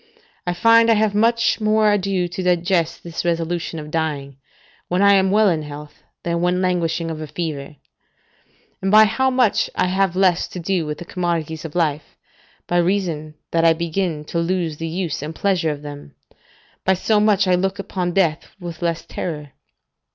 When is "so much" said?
16.95-17.47